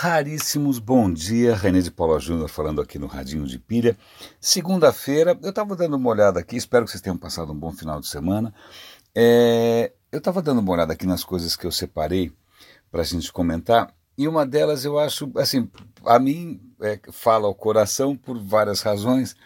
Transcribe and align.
raríssimos. 0.00 0.78
Bom 0.78 1.12
dia, 1.12 1.54
René 1.54 1.80
de 1.82 1.90
Paula 1.90 2.18
Júnior 2.18 2.48
falando 2.48 2.80
aqui 2.80 2.98
no 2.98 3.06
Radinho 3.06 3.44
de 3.44 3.58
Pilha. 3.58 3.98
Segunda-feira, 4.40 5.38
eu 5.42 5.50
estava 5.50 5.76
dando 5.76 5.94
uma 5.94 6.08
olhada 6.08 6.40
aqui, 6.40 6.56
espero 6.56 6.86
que 6.86 6.90
vocês 6.90 7.02
tenham 7.02 7.18
passado 7.18 7.52
um 7.52 7.54
bom 7.54 7.70
final 7.70 8.00
de 8.00 8.06
semana. 8.06 8.54
É, 9.14 9.92
eu 10.10 10.16
estava 10.16 10.40
dando 10.40 10.60
uma 10.60 10.72
olhada 10.72 10.94
aqui 10.94 11.04
nas 11.04 11.22
coisas 11.22 11.54
que 11.54 11.66
eu 11.66 11.70
separei 11.70 12.32
para 12.90 13.02
a 13.02 13.04
gente 13.04 13.30
comentar, 13.30 13.94
e 14.16 14.26
uma 14.26 14.46
delas 14.46 14.86
eu 14.86 14.98
acho, 14.98 15.30
assim, 15.36 15.70
a 16.06 16.18
mim 16.18 16.58
é, 16.80 16.98
fala 17.12 17.46
ao 17.46 17.54
coração 17.54 18.16
por 18.16 18.42
várias 18.42 18.80
razões. 18.80 19.36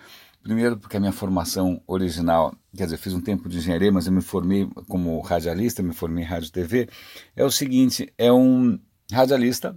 Primeiro, 0.40 0.76
porque 0.76 0.96
a 0.96 1.00
minha 1.00 1.10
formação 1.10 1.82
original, 1.84 2.54
quer 2.76 2.84
dizer, 2.84 2.98
fiz 2.98 3.12
um 3.12 3.20
tempo 3.20 3.48
de 3.48 3.58
engenharia, 3.58 3.90
mas 3.90 4.06
eu 4.06 4.12
me 4.12 4.22
formei 4.22 4.70
como 4.88 5.20
radialista, 5.20 5.82
me 5.82 5.92
formei 5.92 6.22
em 6.22 6.28
rádio 6.28 6.52
TV. 6.52 6.88
É 7.34 7.44
o 7.44 7.50
seguinte: 7.50 8.12
é 8.16 8.32
um 8.32 8.78
radialista 9.10 9.76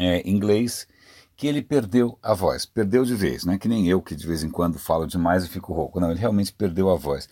é, 0.00 0.28
inglês 0.28 0.86
que 1.36 1.46
ele 1.46 1.62
perdeu 1.62 2.18
a 2.22 2.34
voz, 2.34 2.66
perdeu 2.66 3.02
de 3.02 3.14
vez, 3.14 3.44
não 3.44 3.54
é 3.54 3.58
que 3.58 3.66
nem 3.66 3.88
eu 3.88 4.02
que 4.02 4.14
de 4.14 4.26
vez 4.26 4.44
em 4.44 4.50
quando 4.50 4.78
falo 4.78 5.06
demais 5.06 5.42
e 5.42 5.48
fico 5.48 5.72
rouco, 5.72 5.98
não, 5.98 6.10
ele 6.10 6.20
realmente 6.20 6.52
perdeu 6.52 6.90
a 6.90 6.96
voz. 6.96 7.30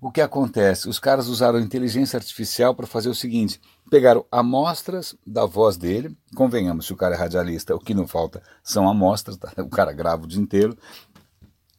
O 0.00 0.12
que 0.12 0.20
acontece? 0.20 0.88
Os 0.88 1.00
caras 1.00 1.26
usaram 1.26 1.58
inteligência 1.58 2.16
artificial 2.16 2.72
para 2.72 2.86
fazer 2.86 3.08
o 3.08 3.14
seguinte: 3.16 3.60
pegaram 3.90 4.24
amostras 4.30 5.16
da 5.26 5.44
voz 5.44 5.76
dele, 5.76 6.16
convenhamos, 6.36 6.86
se 6.86 6.92
o 6.92 6.96
cara 6.96 7.16
é 7.16 7.18
radialista, 7.18 7.74
o 7.74 7.80
que 7.80 7.94
não 7.94 8.06
falta 8.06 8.40
são 8.62 8.88
amostras, 8.88 9.36
tá? 9.36 9.52
o 9.58 9.68
cara 9.68 9.92
grava 9.92 10.22
o 10.22 10.28
dia 10.28 10.40
inteiro, 10.40 10.78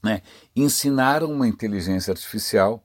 né, 0.04 0.22
ensinaram 0.54 1.32
uma 1.32 1.48
inteligência 1.48 2.12
artificial 2.12 2.84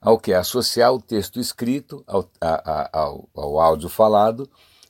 ao 0.00 0.20
que 0.20 0.32
associar 0.32 0.92
o 0.92 1.02
texto 1.02 1.40
escrito 1.40 2.04
ao, 2.06 2.30
a, 2.40 2.70
a, 2.70 3.00
ao, 3.00 3.28
ao 3.34 3.58
áudio 3.58 3.88
falado, 3.88 4.48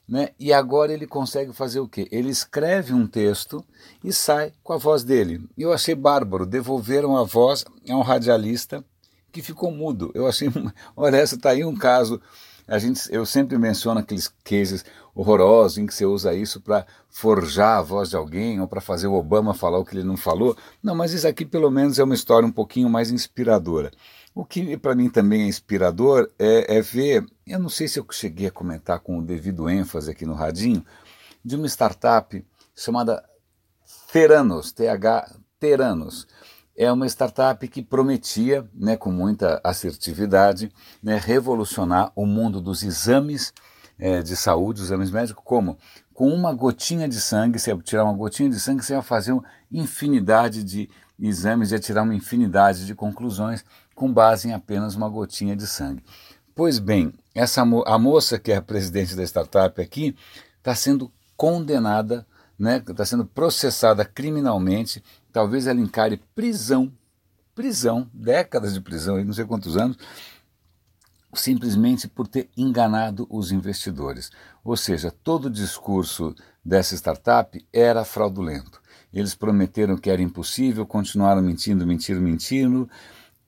né, 0.09 0.30
e 0.38 0.52
agora 0.52 0.92
ele 0.92 1.06
consegue 1.06 1.52
fazer 1.52 1.80
o 1.80 1.88
quê? 1.88 2.06
Ele 2.10 2.30
escreve 2.30 2.95
um 2.95 3.06
texto 3.06 3.65
e 4.05 4.12
sai 4.12 4.52
com 4.62 4.73
a 4.73 4.79
voz 4.79 5.02
dele. 5.02 5.45
Eu 5.57 5.73
achei 5.73 5.95
bárbaro, 5.95 6.46
devolveram 6.46 7.16
a 7.16 7.24
voz 7.24 7.65
a 7.88 7.96
um 7.96 8.02
radialista 8.02 8.85
que 9.32 9.43
ficou 9.43 9.71
mudo. 9.71 10.10
Eu 10.15 10.26
achei, 10.26 10.48
olha, 10.96 11.16
essa 11.16 11.35
está 11.35 11.51
aí 11.51 11.65
um 11.65 11.74
caso 11.74 12.21
a 12.68 12.79
gente, 12.80 13.01
eu 13.13 13.24
sempre 13.24 13.57
menciono 13.57 14.01
aqueles 14.01 14.29
cases 14.43 14.85
horrorosos 15.15 15.79
em 15.79 15.87
que 15.87 15.95
você 15.95 16.04
usa 16.04 16.35
isso 16.35 16.60
para 16.60 16.85
forjar 17.09 17.79
a 17.79 17.82
voz 17.82 18.10
de 18.10 18.16
alguém 18.16 18.60
ou 18.60 18.66
para 18.66 18.80
fazer 18.80 19.07
o 19.07 19.15
Obama 19.15 19.54
falar 19.54 19.79
o 19.79 19.85
que 19.85 19.96
ele 19.96 20.02
não 20.02 20.16
falou. 20.16 20.57
Não, 20.82 20.95
mas 20.95 21.13
isso 21.13 21.29
aqui 21.29 21.45
pelo 21.45 21.70
menos 21.70 21.98
é 21.98 22.04
uma 22.04 22.15
história 22.15 22.46
um 22.46 22.51
pouquinho 22.51 22.91
mais 22.91 23.10
inspiradora. 23.10 23.93
O 24.37 24.45
que 24.45 24.76
para 24.76 24.95
mim 24.95 25.09
também 25.09 25.45
é 25.45 25.46
inspirador 25.46 26.30
é, 26.38 26.76
é, 26.76 26.82
ver, 26.82 27.24
eu 27.46 27.59
não 27.59 27.70
sei 27.70 27.88
se 27.88 27.98
eu 27.98 28.06
cheguei 28.10 28.48
a 28.48 28.51
comentar 28.51 29.01
com 29.01 29.18
o 29.18 29.24
devido 29.24 29.66
ênfase 29.66 30.10
aqui 30.10 30.26
no 30.26 30.34
Radinho, 30.34 30.84
de 31.42 31.56
uma 31.56 31.66
startup 31.66 32.45
chamada 32.76 33.24
Theranos, 34.12 34.73
TH 34.73 35.34
Theranos 35.59 36.29
é 36.76 36.92
uma 36.92 37.07
startup 37.07 37.66
que 37.66 37.82
prometia, 37.82 38.68
né, 38.74 38.95
com 38.95 39.10
muita 39.10 39.59
assertividade, 39.64 40.70
né, 41.02 41.16
revolucionar 41.16 42.12
o 42.14 42.26
mundo 42.26 42.60
dos 42.60 42.82
exames 42.82 43.54
é, 43.98 44.20
de 44.20 44.37
saúde, 44.37 44.82
os 44.82 44.88
exames 44.88 45.10
médicos, 45.10 45.42
como? 45.42 45.79
Com 46.12 46.29
uma 46.29 46.52
gotinha 46.52 47.09
de 47.09 47.18
sangue, 47.18 47.59
você 47.59 47.74
tirar 47.79 48.04
uma 48.04 48.12
gotinha 48.12 48.51
de 48.51 48.60
sangue, 48.60 48.84
você 48.84 48.92
ia 48.92 49.01
fazer 49.01 49.32
uma 49.32 49.45
infinidade 49.73 50.62
de 50.62 50.90
exames, 51.19 51.73
ia 51.73 51.79
tirar 51.79 52.03
uma 52.03 52.15
infinidade 52.15 52.87
de 52.87 52.95
conclusões 52.95 53.65
com 53.95 54.13
base 54.13 54.49
em 54.49 54.53
apenas 54.53 54.95
uma 54.95 55.09
gotinha 55.09 55.57
de 55.57 55.67
sangue. 55.67 56.03
Pois 56.55 56.79
bem, 56.79 57.13
essa 57.35 57.63
a 57.63 57.99
moça 57.99 58.39
que 58.39 58.53
é 58.53 58.57
a 58.57 58.63
presidente 58.63 59.15
da 59.15 59.23
startup 59.23 59.81
aqui 59.81 60.17
está 60.59 60.75
sendo 60.75 61.13
condenada, 61.37 62.27
está 62.53 62.55
né, 62.59 62.81
tá 62.81 63.05
sendo 63.05 63.27
processada 63.27 64.05
criminalmente 64.05 65.03
talvez 65.37 65.67
ela 65.67 65.78
encare 65.78 66.17
prisão, 66.34 66.91
prisão, 67.55 68.09
décadas 68.15 68.72
de 68.72 68.81
prisão, 68.81 69.22
não 69.22 69.34
sei 69.34 69.44
quantos 69.44 69.76
anos, 69.76 69.99
simplesmente 71.34 72.09
por 72.09 72.26
ter 72.26 72.49
enganado 72.56 73.26
os 73.28 73.53
investidores. 73.53 74.31
Ou 74.65 74.78
seja, 74.78 75.10
todo 75.10 75.44
o 75.44 75.50
discurso 75.50 76.34
dessa 76.65 76.94
startup 76.94 77.62
era 77.71 78.03
fraudulento. 78.03 78.81
Eles 79.19 79.34
prometeram 79.34 79.97
que 79.97 80.10
era 80.10 80.21
impossível, 80.21 80.84
continuaram 80.87 81.41
mentindo, 81.41 81.87
mentindo, 81.87 82.21
mentindo, 82.21 82.88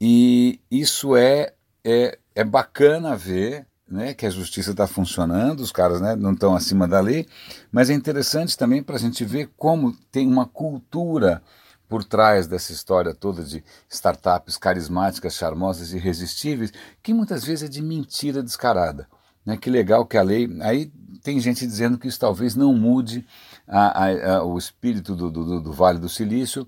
e 0.01 0.61
isso 0.71 1.15
é, 1.17 1.53
é, 1.84 2.19
é 2.34 2.45
bacana 2.45 3.17
ver 3.17 3.67
né, 3.89 4.15
que 4.15 4.27
a 4.27 4.31
justiça 4.31 4.71
está 4.71 4.87
funcionando, 4.87 5.61
os 5.61 5.73
caras 5.73 6.01
né, 6.01 6.15
não 6.15 6.33
estão 6.33 6.55
acima 6.55 6.87
da 6.87 7.01
lei, 7.01 7.27
mas 7.73 7.91
é 7.91 7.95
interessante 7.95 8.57
também 8.57 8.83
para 8.83 8.97
a 8.97 8.99
gente 8.99 9.25
ver 9.25 9.51
como 9.57 9.97
tem 10.11 10.27
uma 10.27 10.47
cultura 10.47 11.43
por 11.89 12.05
trás 12.05 12.47
dessa 12.47 12.73
história 12.73 13.15
toda 13.15 13.43
de 13.43 13.65
startups 13.89 14.59
carismáticas, 14.59 15.34
charmosas 15.34 15.93
irresistíveis, 15.93 16.73
que 17.03 17.15
muitas 17.15 17.45
vezes 17.45 17.69
é 17.69 17.69
de 17.69 17.81
mentira 17.81 18.43
descarada. 18.43 19.09
Né? 19.45 19.57
Que 19.57 19.71
legal 19.71 20.05
que 20.05 20.19
a 20.19 20.23
lei. 20.23 20.49
Aí 20.61 20.93
tem 21.23 21.41
gente 21.41 21.67
dizendo 21.67 21.97
que 21.97 22.07
isso 22.07 22.21
talvez 22.21 22.55
não 22.55 22.75
mude 22.75 23.27
a, 23.69 24.05
a, 24.05 24.37
a, 24.37 24.45
o 24.45 24.56
espírito 24.56 25.15
do, 25.15 25.31
do, 25.31 25.61
do, 25.61 25.73
Vale 25.73 25.99
do 25.99 26.09
Silício, 26.09 26.67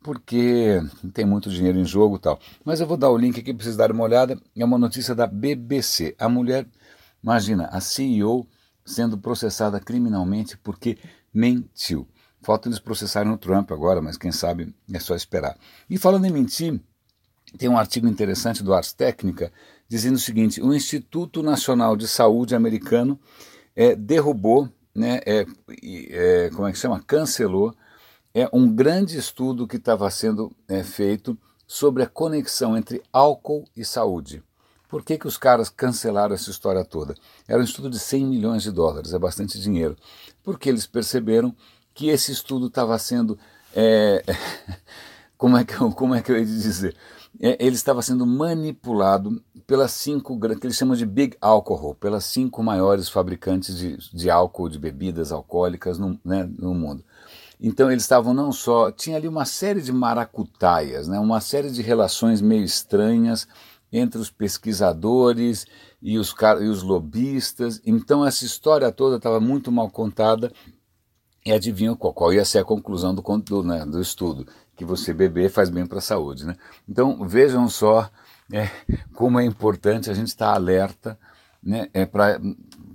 porque 0.00 0.80
tem 1.12 1.24
muito 1.24 1.50
dinheiro 1.50 1.78
em 1.78 1.84
jogo 1.84 2.16
e 2.16 2.20
tal. 2.20 2.38
Mas 2.64 2.80
eu 2.80 2.86
vou 2.86 2.96
dar 2.96 3.10
o 3.10 3.18
link 3.18 3.40
aqui 3.40 3.52
para 3.52 3.64
vocês 3.64 3.76
darem 3.76 3.94
uma 3.94 4.04
olhada. 4.04 4.40
É 4.56 4.64
uma 4.64 4.78
notícia 4.78 5.14
da 5.14 5.26
BBC. 5.26 6.14
A 6.18 6.28
mulher, 6.28 6.66
imagina, 7.22 7.66
a 7.66 7.80
CEO 7.80 8.46
sendo 8.84 9.18
processada 9.18 9.80
criminalmente 9.80 10.56
porque 10.56 10.96
mentiu. 11.34 12.06
Falta 12.40 12.68
eles 12.68 12.78
processarem 12.78 13.32
o 13.32 13.36
Trump 13.36 13.72
agora, 13.72 14.00
mas 14.00 14.16
quem 14.16 14.30
sabe 14.30 14.72
é 14.92 15.00
só 15.00 15.16
esperar. 15.16 15.58
E 15.90 15.98
falando 15.98 16.26
em 16.26 16.30
mentir, 16.30 16.80
tem 17.58 17.68
um 17.68 17.76
artigo 17.76 18.06
interessante 18.06 18.62
do 18.62 18.72
Ars 18.72 18.92
Técnica 18.92 19.52
dizendo 19.88 20.14
o 20.14 20.20
seguinte: 20.20 20.62
o 20.62 20.72
Instituto 20.72 21.42
Nacional 21.42 21.96
de 21.96 22.06
Saúde 22.06 22.54
americano 22.54 23.18
é, 23.74 23.96
derrubou, 23.96 24.68
né, 24.96 25.20
é, 25.26 25.46
é, 26.10 26.50
como 26.50 26.66
é 26.66 26.72
que 26.72 26.78
chama? 26.78 27.00
Cancelou 27.00 27.74
é 28.34 28.48
um 28.52 28.70
grande 28.70 29.16
estudo 29.16 29.66
que 29.66 29.76
estava 29.76 30.10
sendo 30.10 30.52
é, 30.68 30.82
feito 30.82 31.38
sobre 31.66 32.02
a 32.02 32.06
conexão 32.06 32.76
entre 32.76 33.02
álcool 33.12 33.64
e 33.76 33.84
saúde. 33.84 34.42
Por 34.88 35.02
que, 35.02 35.18
que 35.18 35.26
os 35.26 35.36
caras 35.36 35.68
cancelaram 35.68 36.34
essa 36.34 36.50
história 36.50 36.84
toda? 36.84 37.14
Era 37.48 37.60
um 37.60 37.64
estudo 37.64 37.90
de 37.90 37.98
100 37.98 38.26
milhões 38.26 38.62
de 38.62 38.70
dólares, 38.70 39.12
é 39.12 39.18
bastante 39.18 39.58
dinheiro. 39.58 39.96
Porque 40.42 40.68
eles 40.68 40.86
perceberam 40.86 41.54
que 41.92 42.08
esse 42.08 42.30
estudo 42.30 42.66
estava 42.66 42.98
sendo. 42.98 43.38
É, 43.74 44.22
como, 45.36 45.56
é 45.56 45.64
que 45.64 45.80
eu, 45.80 45.90
como 45.92 46.14
é 46.14 46.22
que 46.22 46.32
eu 46.32 46.38
ia 46.38 46.44
dizer? 46.44 46.96
É, 47.40 47.56
ele 47.64 47.76
estava 47.76 48.00
sendo 48.00 48.26
manipulado 48.26 49.42
pelas 49.66 49.90
cinco, 49.92 50.38
que 50.38 50.66
eles 50.66 50.76
chamam 50.76 50.96
de 50.96 51.04
Big 51.04 51.36
Alcohol, 51.40 51.94
pelas 51.94 52.24
cinco 52.24 52.62
maiores 52.62 53.08
fabricantes 53.08 53.76
de, 53.76 53.96
de 54.14 54.30
álcool, 54.30 54.68
de 54.68 54.78
bebidas 54.78 55.32
alcoólicas 55.32 55.98
no, 55.98 56.18
né, 56.24 56.48
no 56.58 56.74
mundo. 56.74 57.04
Então 57.60 57.90
eles 57.90 58.04
estavam 58.04 58.32
não 58.32 58.52
só. 58.52 58.90
Tinha 58.90 59.16
ali 59.16 59.28
uma 59.28 59.44
série 59.44 59.80
de 59.80 59.92
maracutaias, 59.92 61.08
né, 61.08 61.18
uma 61.18 61.40
série 61.40 61.70
de 61.70 61.82
relações 61.82 62.40
meio 62.40 62.64
estranhas 62.64 63.46
entre 63.92 64.20
os 64.20 64.30
pesquisadores 64.30 65.66
e 66.02 66.18
os, 66.18 66.34
e 66.60 66.68
os 66.68 66.82
lobistas. 66.82 67.80
Então 67.84 68.24
essa 68.26 68.44
história 68.44 68.90
toda 68.92 69.16
estava 69.16 69.40
muito 69.40 69.70
mal 69.72 69.90
contada 69.90 70.52
e 71.46 71.52
adivinha 71.52 71.94
qual, 71.94 72.12
qual 72.12 72.34
ia 72.34 72.44
ser 72.44 72.58
a 72.58 72.64
conclusão 72.64 73.14
do, 73.14 73.22
do, 73.22 73.62
né, 73.62 73.86
do 73.86 74.00
estudo? 74.00 74.46
Que 74.74 74.84
você 74.84 75.14
beber 75.14 75.48
faz 75.48 75.70
bem 75.70 75.86
para 75.86 75.98
a 75.98 76.02
saúde. 76.02 76.44
Né? 76.44 76.56
Então 76.88 77.26
vejam 77.26 77.68
só 77.68 78.10
é, 78.52 78.68
como 79.14 79.38
é 79.38 79.44
importante 79.44 80.10
a 80.10 80.14
gente 80.14 80.28
estar 80.28 80.52
alerta 80.52 81.16
né, 81.62 81.88
é 81.94 82.04
para 82.04 82.40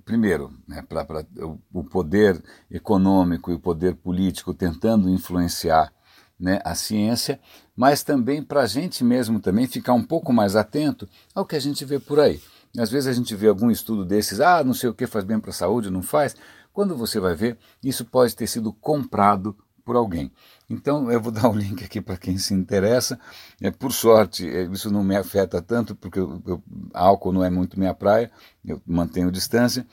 primeiro, 0.03 0.53
né, 0.67 0.83
para 0.87 1.25
o 1.73 1.83
poder 1.83 2.43
econômico 2.69 3.51
e 3.51 3.53
o 3.53 3.59
poder 3.59 3.95
político 3.95 4.53
tentando 4.53 5.09
influenciar 5.09 5.91
né, 6.37 6.59
a 6.65 6.75
ciência, 6.75 7.39
mas 7.75 8.03
também 8.03 8.43
para 8.43 8.61
a 8.61 8.67
gente 8.67 9.03
mesmo 9.03 9.39
também 9.39 9.67
ficar 9.67 9.93
um 9.93 10.03
pouco 10.03 10.33
mais 10.33 10.55
atento 10.55 11.07
ao 11.33 11.45
que 11.45 11.55
a 11.55 11.59
gente 11.59 11.85
vê 11.85 11.99
por 11.99 12.19
aí. 12.19 12.41
Às 12.77 12.89
vezes 12.89 13.07
a 13.07 13.13
gente 13.13 13.35
vê 13.35 13.47
algum 13.47 13.69
estudo 13.69 14.05
desses, 14.05 14.39
ah, 14.39 14.63
não 14.63 14.73
sei 14.73 14.89
o 14.89 14.93
que 14.93 15.05
faz 15.05 15.25
bem 15.25 15.39
para 15.39 15.51
a 15.51 15.53
saúde, 15.53 15.89
não 15.89 16.01
faz. 16.01 16.35
Quando 16.73 16.95
você 16.95 17.19
vai 17.19 17.35
ver, 17.35 17.57
isso 17.83 18.05
pode 18.05 18.35
ter 18.35 18.47
sido 18.47 18.71
comprado 18.73 19.55
por 19.83 19.95
alguém. 19.95 20.31
Então 20.69 21.11
eu 21.11 21.19
vou 21.21 21.31
dar 21.33 21.49
um 21.49 21.55
link 21.55 21.83
aqui 21.83 22.01
para 22.01 22.17
quem 22.17 22.37
se 22.37 22.53
interessa. 22.53 23.19
É, 23.59 23.69
por 23.71 23.91
sorte, 23.91 24.47
é, 24.47 24.63
isso 24.63 24.91
não 24.91 25.03
me 25.03 25.15
afeta 25.15 25.61
tanto, 25.61 25.95
porque 25.95 26.19
eu, 26.19 26.41
eu, 26.45 26.63
álcool 26.93 27.33
não 27.33 27.43
é 27.43 27.49
muito 27.49 27.79
minha 27.79 27.93
praia, 27.93 28.31
eu 28.65 28.81
mantenho 28.85 29.31
distância. 29.31 29.85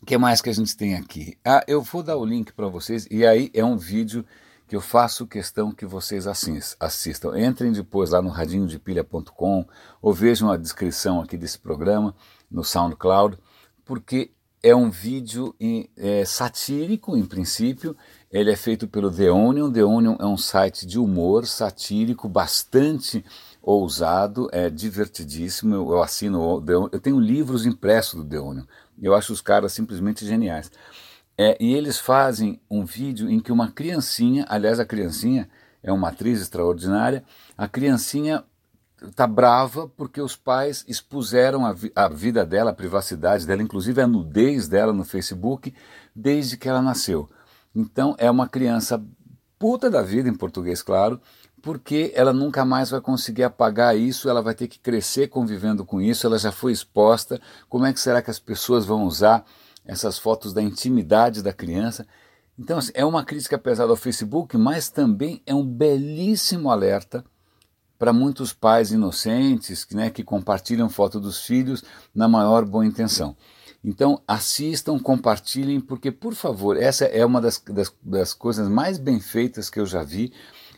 O 0.00 0.06
que 0.06 0.16
mais 0.16 0.40
que 0.40 0.50
a 0.50 0.54
gente 0.54 0.76
tem 0.76 0.94
aqui? 0.94 1.36
Ah, 1.44 1.64
eu 1.66 1.82
vou 1.82 2.02
dar 2.02 2.16
o 2.16 2.24
link 2.24 2.52
para 2.52 2.68
vocês, 2.68 3.06
e 3.10 3.26
aí 3.26 3.50
é 3.52 3.64
um 3.64 3.76
vídeo 3.76 4.24
que 4.68 4.76
eu 4.76 4.80
faço 4.80 5.26
questão 5.26 5.72
que 5.72 5.86
vocês 5.86 6.26
assistam. 6.26 7.40
Entrem 7.40 7.72
depois 7.72 8.10
lá 8.10 8.20
no 8.20 8.28
radinhodepilha.com 8.28 9.66
ou 10.00 10.12
vejam 10.12 10.50
a 10.50 10.58
descrição 10.58 11.22
aqui 11.22 11.38
desse 11.38 11.58
programa 11.58 12.14
no 12.50 12.62
SoundCloud, 12.62 13.38
porque 13.84 14.30
é 14.62 14.74
um 14.74 14.90
vídeo 14.90 15.54
é, 15.96 16.24
satírico, 16.24 17.16
em 17.16 17.24
princípio. 17.24 17.96
Ele 18.30 18.50
é 18.50 18.56
feito 18.56 18.88
pelo 18.88 19.10
The 19.10 19.30
Onion. 19.30 19.70
The 19.70 19.84
Onion 19.84 20.16
é 20.18 20.26
um 20.26 20.36
site 20.36 20.86
de 20.86 20.98
humor 20.98 21.46
satírico 21.46 22.28
bastante 22.28 23.24
ousado, 23.62 24.48
é 24.52 24.68
divertidíssimo. 24.68 25.74
Eu, 25.74 25.90
eu 25.90 26.02
assino, 26.02 26.64
eu 26.92 27.00
tenho 27.00 27.20
livros 27.20 27.66
impressos 27.66 28.22
do 28.22 28.28
The 28.28 28.40
Onion. 28.40 28.64
Eu 29.00 29.14
acho 29.14 29.32
os 29.32 29.40
caras 29.40 29.72
simplesmente 29.72 30.26
geniais. 30.26 30.70
É, 31.36 31.56
e 31.60 31.72
eles 31.72 31.98
fazem 31.98 32.60
um 32.68 32.84
vídeo 32.84 33.30
em 33.30 33.38
que 33.38 33.52
uma 33.52 33.70
criancinha, 33.70 34.44
aliás, 34.48 34.80
a 34.80 34.84
criancinha 34.84 35.48
é 35.82 35.92
uma 35.92 36.08
atriz 36.08 36.40
extraordinária, 36.40 37.22
a 37.56 37.68
criancinha 37.68 38.44
está 39.02 39.26
brava 39.26 39.88
porque 39.96 40.20
os 40.20 40.36
pais 40.36 40.84
expuseram 40.88 41.64
a, 41.64 41.72
vi 41.72 41.92
a, 41.94 42.08
vida 42.08 42.44
dela, 42.44 42.70
a 42.70 42.74
privacidade 42.74 43.46
dela, 43.46 43.62
inclusive 43.62 44.00
a 44.00 44.06
nudez 44.06 44.68
dela 44.68 44.92
no 44.92 45.04
Facebook, 45.04 45.74
desde 46.14 46.56
que 46.56 46.68
ela 46.68 46.82
nasceu. 46.82 47.28
Então 47.74 48.14
é 48.18 48.30
uma 48.30 48.48
criança 48.48 49.02
puta 49.58 49.90
da 49.90 50.02
vida, 50.02 50.28
em 50.28 50.34
português, 50.34 50.82
claro, 50.82 51.20
porque 51.60 52.12
ela 52.14 52.32
nunca 52.32 52.64
mais 52.64 52.90
vai 52.90 53.00
conseguir 53.00 53.42
apagar 53.42 53.96
isso, 53.96 54.28
ela 54.28 54.40
vai 54.40 54.54
ter 54.54 54.68
que 54.68 54.78
crescer 54.78 55.28
convivendo 55.28 55.84
com 55.84 56.00
isso, 56.00 56.26
ela 56.26 56.38
já 56.38 56.52
foi 56.52 56.72
exposta. 56.72 57.40
Como 57.68 57.84
é 57.84 57.92
que 57.92 58.00
será 58.00 58.22
que 58.22 58.30
as 58.30 58.38
pessoas 58.38 58.84
vão 58.84 59.04
usar 59.04 59.44
essas 59.84 60.18
fotos 60.18 60.52
da 60.52 60.62
intimidade 60.62 61.42
da 61.42 61.52
criança? 61.52 62.06
Então, 62.58 62.78
assim, 62.78 62.92
é 62.94 63.04
uma 63.04 63.24
crítica 63.24 63.56
pesada 63.58 63.90
ao 63.90 63.96
Facebook, 63.96 64.56
mas 64.56 64.88
também 64.88 65.42
é 65.46 65.54
um 65.54 65.64
belíssimo 65.64 66.70
alerta 66.70 67.24
para 67.98 68.12
muitos 68.12 68.52
pais 68.52 68.92
inocentes 68.92 69.86
né, 69.92 70.08
que 70.08 70.22
compartilham 70.22 70.88
foto 70.88 71.18
dos 71.18 71.44
filhos 71.44 71.82
na 72.14 72.28
maior 72.28 72.64
boa 72.64 72.86
intenção. 72.86 73.36
Então, 73.82 74.20
assistam, 74.26 74.98
compartilhem, 74.98 75.80
porque, 75.80 76.10
por 76.10 76.34
favor, 76.34 76.76
essa 76.76 77.04
é 77.04 77.24
uma 77.24 77.40
das, 77.40 77.58
das, 77.58 77.94
das 78.02 78.34
coisas 78.34 78.68
mais 78.68 78.98
bem 78.98 79.20
feitas 79.20 79.70
que 79.70 79.78
eu 79.78 79.86
já 79.86 80.02
vi 80.02 80.32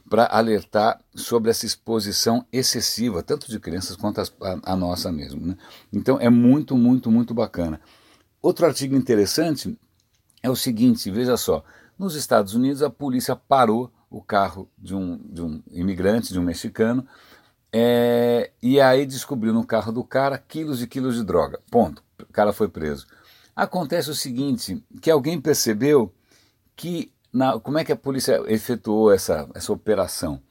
para 0.08 0.26
alertar 0.26 1.00
sobre 1.14 1.50
essa 1.50 1.64
exposição 1.64 2.44
excessiva, 2.52 3.22
tanto 3.22 3.48
de 3.48 3.60
crianças 3.60 3.96
quanto 3.96 4.20
a, 4.20 4.26
a, 4.64 4.76
nossa 4.76 5.12
mesmo. 5.12 5.46
Né? 5.46 5.56
Então 5.92 6.18
é 6.20 6.28
muito, 6.28 6.76
muito, 6.76 7.10
muito 7.10 7.32
bacana. 7.32 7.80
Outro 8.42 8.66
artigo 8.66 8.96
interessante 8.96 9.78
é 10.42 10.50
o 10.50 10.56
seguinte: 10.56 11.10
veja 11.10 11.36
só, 11.36 11.62
nos 11.96 12.16
Estados 12.16 12.54
Unidos 12.54 12.82
a 12.82 12.90
polícia 12.90 13.36
parou 13.36 13.90
o 14.10 14.20
carro 14.20 14.68
de 14.76 14.94
um, 14.94 15.16
de 15.16 15.40
um 15.40 15.62
imigrante, 15.70 16.32
de 16.32 16.38
um 16.38 16.42
mexicano, 16.42 17.06
é, 17.72 18.50
e 18.60 18.80
aí 18.80 19.06
descobriu 19.06 19.52
no 19.52 19.64
carro 19.64 19.92
do 19.92 20.02
cara 20.02 20.36
quilos 20.36 20.82
e 20.82 20.86
quilos 20.86 21.14
de 21.14 21.24
droga. 21.24 21.60
Ponto. 21.70 22.02
O 22.18 22.32
cara 22.32 22.52
foi 22.52 22.68
preso. 22.68 23.06
Acontece 23.54 24.10
o 24.10 24.14
seguinte: 24.14 24.84
que 25.00 25.10
alguém 25.10 25.40
percebeu 25.40 26.12
que 26.74 27.12
na, 27.32 27.58
como 27.60 27.78
é 27.78 27.84
que 27.84 27.92
a 27.92 27.96
polícia 27.96 28.42
efetuou 28.48 29.12
essa, 29.12 29.48
essa 29.54 29.72
operação? 29.72 30.42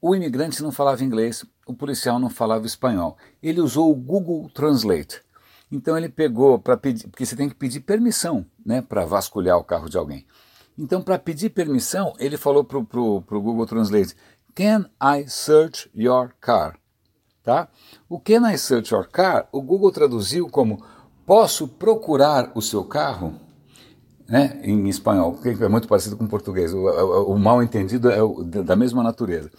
O 0.00 0.14
imigrante 0.14 0.62
não 0.62 0.72
falava 0.72 1.04
inglês, 1.04 1.44
o 1.66 1.72
policial 1.72 2.18
não 2.18 2.28
falava 2.28 2.66
espanhol. 2.66 3.16
Ele 3.42 3.60
usou 3.60 3.90
o 3.90 3.94
Google 3.94 4.50
Translate. 4.52 5.22
Então 5.70 5.96
ele 5.96 6.08
pegou 6.08 6.58
para 6.58 6.76
pedir, 6.76 7.08
porque 7.08 7.24
você 7.24 7.34
tem 7.34 7.48
que 7.48 7.54
pedir 7.54 7.80
permissão 7.80 8.44
né, 8.64 8.82
para 8.82 9.06
vasculhar 9.06 9.56
o 9.56 9.64
carro 9.64 9.88
de 9.88 9.96
alguém. 9.96 10.26
Então, 10.78 11.02
para 11.02 11.18
pedir 11.18 11.50
permissão, 11.50 12.14
ele 12.18 12.36
falou 12.36 12.64
para 12.64 12.78
o 12.78 13.20
Google 13.20 13.66
Translate: 13.66 14.16
Can 14.54 14.86
I 15.02 15.28
search 15.28 15.90
your 15.94 16.32
car? 16.40 16.78
Tá? 17.42 17.68
O 18.08 18.20
Can 18.20 18.50
I 18.50 18.56
search 18.56 18.92
your 18.94 19.08
car, 19.08 19.48
o 19.52 19.60
Google 19.60 19.90
traduziu 19.92 20.48
como 20.48 20.82
Posso 21.24 21.68
procurar 21.68 22.50
o 22.54 22.60
seu 22.60 22.84
carro? 22.84 23.34
né, 24.32 24.58
em 24.62 24.88
espanhol, 24.88 25.34
que 25.34 25.50
é 25.50 25.68
muito 25.68 25.86
parecido 25.86 26.16
com 26.16 26.26
português. 26.26 26.72
O, 26.72 26.78
o, 26.78 27.34
o 27.34 27.38
mal 27.38 27.62
entendido 27.62 28.10
é 28.10 28.22
o, 28.22 28.42
da 28.42 28.74
mesma 28.74 29.02
natureza. 29.02 29.50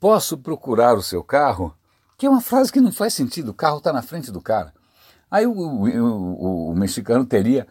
Posso 0.00 0.38
procurar 0.38 0.96
o 0.96 1.02
seu 1.02 1.22
carro? 1.22 1.74
Que 2.16 2.24
é 2.24 2.30
uma 2.30 2.40
frase 2.40 2.72
que 2.72 2.80
não 2.80 2.90
faz 2.90 3.12
sentido. 3.12 3.50
O 3.50 3.54
carro 3.54 3.78
está 3.78 3.92
na 3.92 4.00
frente 4.00 4.32
do 4.32 4.40
cara. 4.40 4.72
Aí 5.30 5.46
o, 5.46 5.52
o 5.52 6.74
mexicano 6.74 7.26
teria 7.26 7.66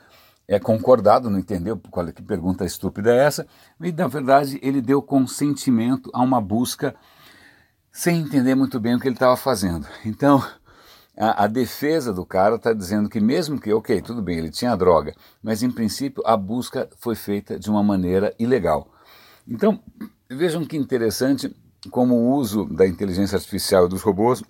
é, 0.53 0.59
concordado, 0.59 1.29
não 1.29 1.39
entendeu 1.39 1.79
qual, 1.89 2.05
que 2.07 2.21
pergunta 2.21 2.65
estúpida 2.65 3.13
é 3.13 3.25
essa, 3.25 3.47
e 3.81 3.91
na 3.91 4.07
verdade 4.07 4.59
ele 4.61 4.81
deu 4.81 5.01
consentimento 5.01 6.09
a 6.13 6.21
uma 6.21 6.39
busca 6.41 6.95
sem 7.91 8.19
entender 8.19 8.55
muito 8.55 8.79
bem 8.79 8.95
o 8.95 9.00
que 9.00 9.07
ele 9.07 9.15
estava 9.15 9.38
fazendo. 9.38 9.88
Então, 10.03 10.44
a, 11.17 11.44
a 11.44 11.47
defesa 11.47 12.11
do 12.11 12.25
cara 12.25 12.55
está 12.55 12.73
dizendo 12.73 13.07
que 13.07 13.19
mesmo 13.19 13.59
que, 13.59 13.71
ok, 13.71 14.01
tudo 14.01 14.21
bem, 14.21 14.38
ele 14.38 14.50
tinha 14.50 14.75
droga, 14.75 15.15
mas 15.41 15.61
em 15.61 15.71
princípio 15.71 16.23
a 16.25 16.35
busca 16.35 16.89
foi 16.97 17.15
feita 17.15 17.59
de 17.59 17.69
uma 17.69 17.83
maneira 17.83 18.33
ilegal. 18.39 18.91
Então, 19.47 19.79
vejam 20.29 20.65
que 20.65 20.75
interessante 20.75 21.55
como 21.91 22.15
o 22.15 22.35
uso 22.35 22.65
da 22.65 22.88
inteligência 22.88 23.35
artificial 23.35 23.85
e 23.85 23.89
dos 23.89 24.01
robôs 24.01 24.41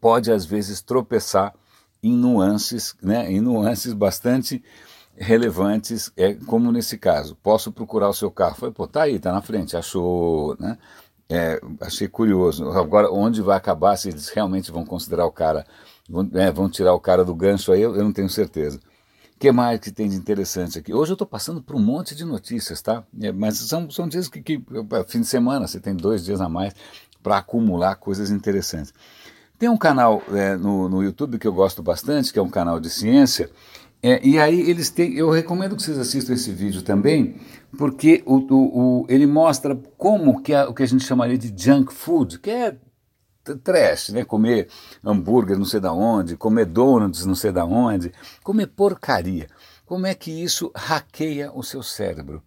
pode 0.00 0.30
às 0.30 0.44
vezes 0.44 0.80
tropeçar 0.80 1.54
em 2.02 2.14
nuances, 2.14 2.94
né, 3.02 3.30
em 3.32 3.40
nuances 3.40 3.92
bastante 3.94 4.62
relevantes, 5.16 6.12
é, 6.16 6.34
como 6.34 6.72
nesse 6.72 6.98
caso. 6.98 7.36
Posso 7.42 7.72
procurar 7.72 8.08
o 8.08 8.14
seu 8.14 8.30
carro? 8.30 8.56
Foi, 8.56 8.70
pô, 8.70 8.86
tá 8.86 9.02
aí, 9.02 9.18
tá 9.18 9.32
na 9.32 9.42
frente, 9.42 9.76
achou, 9.76 10.56
né? 10.58 10.78
É, 11.28 11.60
achei 11.80 12.08
curioso. 12.08 12.68
Agora, 12.70 13.10
onde 13.10 13.40
vai 13.40 13.56
acabar, 13.56 13.96
se 13.96 14.08
eles 14.08 14.28
realmente 14.28 14.70
vão 14.70 14.84
considerar 14.84 15.26
o 15.26 15.32
cara, 15.32 15.66
vão, 16.08 16.28
é, 16.34 16.50
vão 16.50 16.68
tirar 16.68 16.94
o 16.94 17.00
cara 17.00 17.24
do 17.24 17.34
gancho 17.34 17.72
aí, 17.72 17.80
eu, 17.80 17.96
eu 17.96 18.04
não 18.04 18.12
tenho 18.12 18.28
certeza. 18.28 18.78
O 19.36 19.38
que 19.38 19.50
mais 19.50 19.80
que 19.80 19.90
tem 19.90 20.08
de 20.08 20.16
interessante 20.16 20.78
aqui? 20.78 20.92
Hoje 20.92 21.12
eu 21.12 21.14
estou 21.14 21.26
passando 21.26 21.62
por 21.62 21.74
um 21.76 21.80
monte 21.80 22.14
de 22.14 22.24
notícias, 22.24 22.80
tá? 22.82 23.04
É, 23.20 23.32
mas 23.32 23.58
são, 23.58 23.90
são 23.90 24.08
dias 24.08 24.28
que, 24.28 24.40
que, 24.42 24.62
fim 25.06 25.20
de 25.20 25.26
semana, 25.26 25.66
você 25.66 25.80
tem 25.80 25.94
dois 25.94 26.24
dias 26.24 26.40
a 26.40 26.48
mais 26.48 26.74
para 27.22 27.38
acumular 27.38 27.96
coisas 27.96 28.30
interessantes. 28.30 28.92
Tem 29.58 29.68
um 29.68 29.76
canal 29.76 30.22
é, 30.30 30.56
no, 30.56 30.88
no 30.88 31.02
YouTube 31.02 31.38
que 31.38 31.46
eu 31.46 31.52
gosto 31.52 31.82
bastante, 31.82 32.32
que 32.32 32.38
é 32.38 32.42
um 32.42 32.50
canal 32.50 32.78
de 32.78 32.90
ciência, 32.90 33.50
é, 34.06 34.20
e 34.22 34.38
aí 34.38 34.60
eles 34.68 34.90
têm, 34.90 35.14
eu 35.14 35.30
recomendo 35.30 35.74
que 35.74 35.82
vocês 35.82 35.98
assistam 35.98 36.34
esse 36.34 36.52
vídeo 36.52 36.82
também, 36.82 37.36
porque 37.78 38.22
o, 38.26 38.36
o, 38.36 39.00
o 39.02 39.06
ele 39.08 39.26
mostra 39.26 39.74
como 39.96 40.42
que 40.42 40.52
é 40.52 40.62
o 40.66 40.74
que 40.74 40.82
a 40.82 40.86
gente 40.86 41.06
chamaria 41.06 41.38
de 41.38 41.50
junk 41.56 41.90
food, 41.90 42.38
que 42.38 42.50
é 42.50 42.76
trash, 43.62 44.10
né? 44.10 44.22
Comer 44.22 44.68
hambúrguer 45.02 45.56
não 45.56 45.64
sei 45.64 45.80
da 45.80 45.90
onde, 45.90 46.36
comer 46.36 46.66
donuts 46.66 47.24
não 47.24 47.34
sei 47.34 47.50
da 47.50 47.64
onde, 47.64 48.12
comer 48.42 48.66
porcaria. 48.66 49.48
Como 49.86 50.06
é 50.06 50.14
que 50.14 50.30
isso 50.30 50.70
hackeia 50.76 51.50
o 51.54 51.62
seu 51.62 51.82
cérebro? 51.82 52.42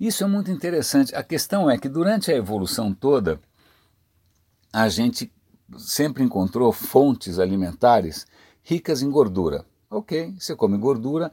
Isso 0.00 0.24
é 0.24 0.26
muito 0.26 0.50
interessante. 0.50 1.14
A 1.14 1.22
questão 1.22 1.70
é 1.70 1.78
que 1.78 1.88
durante 1.88 2.32
a 2.32 2.36
evolução 2.36 2.92
toda, 2.92 3.40
a 4.72 4.88
gente 4.88 5.32
sempre 5.78 6.24
encontrou 6.24 6.72
fontes 6.72 7.38
alimentares 7.38 8.26
ricas 8.64 9.02
em 9.02 9.08
gordura. 9.08 9.64
Ok, 9.90 10.34
você 10.38 10.56
come 10.56 10.76
gordura, 10.76 11.32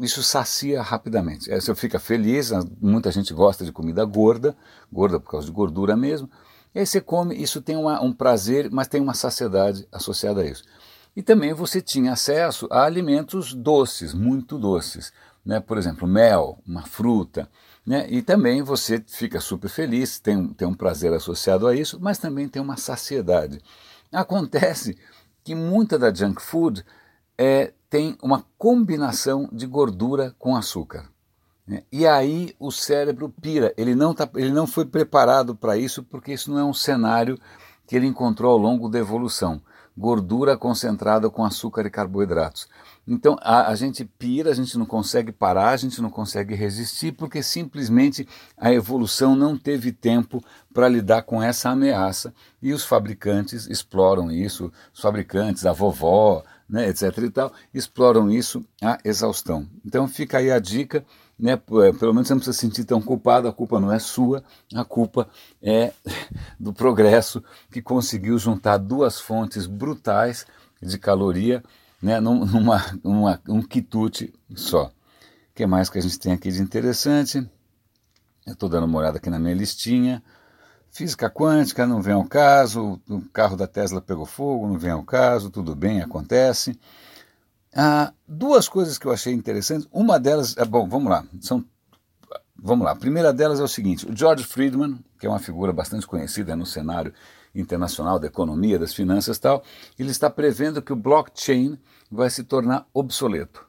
isso 0.00 0.22
sacia 0.22 0.82
rapidamente. 0.82 1.50
Você 1.50 1.74
fica 1.74 1.98
feliz, 1.98 2.50
muita 2.80 3.10
gente 3.12 3.32
gosta 3.34 3.64
de 3.64 3.72
comida 3.72 4.04
gorda, 4.04 4.56
gorda 4.90 5.20
por 5.20 5.30
causa 5.30 5.46
de 5.46 5.52
gordura 5.52 5.96
mesmo. 5.96 6.30
E 6.74 6.80
aí 6.80 6.86
você 6.86 7.00
come, 7.00 7.34
isso 7.34 7.60
tem 7.60 7.76
uma, 7.76 8.02
um 8.02 8.12
prazer, 8.12 8.70
mas 8.70 8.88
tem 8.88 9.00
uma 9.00 9.14
saciedade 9.14 9.86
associada 9.92 10.42
a 10.42 10.46
isso. 10.46 10.64
E 11.14 11.22
também 11.22 11.52
você 11.52 11.80
tinha 11.80 12.12
acesso 12.12 12.68
a 12.70 12.84
alimentos 12.84 13.52
doces, 13.52 14.14
muito 14.14 14.58
doces. 14.58 15.12
Né? 15.44 15.60
Por 15.60 15.76
exemplo, 15.76 16.06
mel, 16.06 16.58
uma 16.66 16.82
fruta. 16.82 17.50
Né? 17.84 18.06
E 18.10 18.22
também 18.22 18.62
você 18.62 19.02
fica 19.06 19.40
super 19.40 19.68
feliz, 19.68 20.20
tem, 20.20 20.48
tem 20.48 20.68
um 20.68 20.74
prazer 20.74 21.12
associado 21.12 21.66
a 21.66 21.74
isso, 21.74 21.98
mas 22.00 22.18
também 22.18 22.48
tem 22.48 22.62
uma 22.62 22.76
saciedade. 22.76 23.60
Acontece 24.12 24.96
que 25.42 25.54
muita 25.54 25.98
da 25.98 26.12
junk 26.12 26.40
food 26.40 26.84
é, 27.38 27.72
tem 27.88 28.18
uma 28.20 28.44
combinação 28.58 29.48
de 29.52 29.66
gordura 29.66 30.34
com 30.38 30.56
açúcar. 30.56 31.08
Né? 31.66 31.84
E 31.92 32.06
aí 32.06 32.54
o 32.58 32.72
cérebro 32.72 33.32
pira. 33.40 33.72
Ele 33.76 33.94
não, 33.94 34.12
tá, 34.12 34.28
ele 34.34 34.50
não 34.50 34.66
foi 34.66 34.84
preparado 34.84 35.54
para 35.54 35.76
isso 35.76 36.02
porque 36.02 36.32
isso 36.32 36.50
não 36.50 36.58
é 36.58 36.64
um 36.64 36.74
cenário 36.74 37.38
que 37.86 37.94
ele 37.94 38.06
encontrou 38.06 38.52
ao 38.52 38.58
longo 38.58 38.88
da 38.88 38.98
evolução. 38.98 39.62
Gordura 39.96 40.56
concentrada 40.56 41.30
com 41.30 41.44
açúcar 41.44 41.86
e 41.86 41.90
carboidratos. 41.90 42.68
Então 43.08 43.38
a, 43.40 43.68
a, 43.68 43.74
gente 43.74 44.04
pira, 44.04 44.50
a 44.50 44.54
gente 44.54 44.76
não 44.76 44.84
consegue 44.84 45.32
parar, 45.32 45.70
a 45.70 45.76
gente 45.78 46.02
não 46.02 46.10
consegue 46.10 46.54
resistir, 46.54 47.12
porque 47.12 47.42
simplesmente 47.42 48.28
a 48.54 48.70
evolução 48.70 49.34
não 49.34 49.56
teve 49.56 49.92
tempo 49.92 50.44
para 50.74 50.88
lidar 50.88 51.22
com 51.22 51.42
essa 51.42 51.70
ameaça 51.70 52.34
e 52.60 52.70
os 52.70 52.84
fabricantes 52.84 53.66
exploram 53.66 54.30
isso, 54.30 54.70
os 54.92 55.00
fabricantes, 55.00 55.64
a 55.64 55.72
vovó, 55.72 56.44
né, 56.68 56.86
etc. 56.90 57.16
e 57.18 57.30
tal, 57.30 57.50
exploram 57.72 58.30
isso 58.30 58.62
à 58.82 58.98
exaustão. 59.02 59.66
Então 59.86 60.06
fica 60.06 60.36
aí 60.36 60.50
a 60.50 60.58
dica, 60.58 61.02
né, 61.38 61.52
é, 61.52 61.92
pelo 61.92 62.12
menos 62.12 62.28
você 62.28 62.34
não 62.34 62.40
precisa 62.40 62.52
se 62.52 62.60
sentir 62.60 62.84
tão 62.84 63.00
culpado, 63.00 63.48
a 63.48 63.52
culpa 63.54 63.80
não 63.80 63.90
é 63.90 63.98
sua, 63.98 64.44
a 64.74 64.84
culpa 64.84 65.30
é 65.62 65.94
do 66.60 66.74
progresso 66.74 67.42
que 67.72 67.80
conseguiu 67.80 68.38
juntar 68.38 68.76
duas 68.76 69.18
fontes 69.18 69.64
brutais 69.64 70.46
de 70.82 70.98
caloria 70.98 71.64
né, 72.02 72.20
numa, 72.20 73.40
um 73.48 73.62
quitute 73.62 74.32
só. 74.54 74.86
O 74.86 74.92
que 75.54 75.66
mais 75.66 75.90
que 75.90 75.98
a 75.98 76.00
gente 76.00 76.18
tem 76.18 76.32
aqui 76.32 76.50
de 76.50 76.62
interessante? 76.62 77.38
Eu 78.46 78.52
estou 78.52 78.68
dando 78.68 78.84
uma 78.84 78.98
olhada 78.98 79.18
aqui 79.18 79.28
na 79.28 79.38
minha 79.38 79.54
listinha. 79.54 80.22
Física 80.90 81.28
quântica, 81.28 81.86
não 81.86 82.00
vem 82.00 82.14
ao 82.14 82.24
caso. 82.24 83.00
O 83.08 83.20
carro 83.30 83.56
da 83.56 83.66
Tesla 83.66 84.00
pegou 84.00 84.24
fogo, 84.24 84.66
não 84.66 84.78
vem 84.78 84.90
ao 84.90 85.02
caso. 85.02 85.50
Tudo 85.50 85.74
bem, 85.74 86.00
acontece. 86.00 86.78
Ah, 87.74 88.12
duas 88.26 88.68
coisas 88.68 88.96
que 88.96 89.06
eu 89.06 89.12
achei 89.12 89.34
interessantes. 89.34 89.86
Uma 89.92 90.18
delas, 90.18 90.56
é 90.56 90.64
bom, 90.64 90.88
vamos 90.88 91.10
lá. 91.10 91.24
São, 91.40 91.64
vamos 92.56 92.84
lá. 92.84 92.92
A 92.92 92.96
primeira 92.96 93.32
delas 93.32 93.60
é 93.60 93.62
o 93.62 93.68
seguinte: 93.68 94.10
o 94.10 94.16
George 94.16 94.44
Friedman, 94.44 94.98
que 95.18 95.26
é 95.26 95.28
uma 95.28 95.38
figura 95.38 95.72
bastante 95.72 96.06
conhecida 96.06 96.56
no 96.56 96.64
cenário 96.64 97.12
internacional 97.54 98.18
da 98.18 98.26
economia, 98.26 98.78
das 98.78 98.94
finanças 98.94 99.36
e 99.36 99.40
tal, 99.40 99.62
ele 99.98 100.10
está 100.10 100.28
prevendo 100.28 100.82
que 100.82 100.92
o 100.92 100.96
blockchain 100.96 101.78
vai 102.10 102.30
se 102.30 102.44
tornar 102.44 102.86
obsoleto. 102.92 103.66